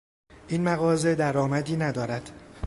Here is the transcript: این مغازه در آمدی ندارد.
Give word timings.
این 0.47 0.63
مغازه 0.63 1.15
در 1.15 1.37
آمدی 1.37 1.75
ندارد. 1.75 2.29